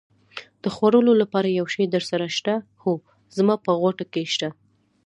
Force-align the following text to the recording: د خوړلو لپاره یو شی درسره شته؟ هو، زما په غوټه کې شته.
د 0.63 0.65
خوړلو 0.75 1.11
لپاره 1.21 1.47
یو 1.59 1.65
شی 1.73 1.85
درسره 1.95 2.25
شته؟ 2.37 2.53
هو، 2.81 2.91
زما 3.37 3.55
په 3.65 3.71
غوټه 3.79 4.05
کې 4.13 4.23
شته. 4.33 4.49